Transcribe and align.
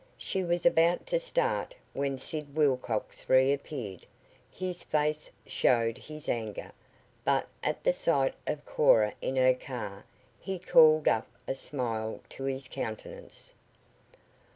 She 0.17 0.43
was 0.43 0.65
about 0.65 1.05
to 1.05 1.19
start 1.19 1.75
when 1.93 2.17
Sid 2.17 2.55
Wilcox 2.55 3.29
reappeared. 3.29 4.07
His 4.49 4.81
face 4.81 5.29
showed 5.45 5.99
his 5.99 6.27
anger, 6.27 6.71
but 7.23 7.47
at 7.61 7.83
the 7.83 7.93
sight 7.93 8.33
of 8.47 8.65
Cora 8.65 9.13
in 9.21 9.35
her 9.35 9.53
car 9.53 10.03
he 10.39 10.57
called 10.57 11.07
up 11.07 11.27
a 11.47 11.53
smile 11.53 12.19
to 12.29 12.45
his 12.45 12.67
countenance. 12.67 13.53